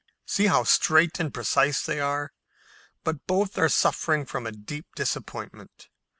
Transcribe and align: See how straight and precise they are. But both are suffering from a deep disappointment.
See 0.25 0.47
how 0.47 0.63
straight 0.63 1.19
and 1.19 1.31
precise 1.31 1.83
they 1.85 1.99
are. 1.99 2.33
But 3.03 3.27
both 3.27 3.55
are 3.59 3.69
suffering 3.69 4.25
from 4.25 4.47
a 4.47 4.51
deep 4.51 4.87
disappointment. 4.95 5.89